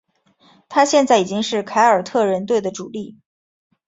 [0.67, 3.19] 他现在已经是凯尔特人队的主力。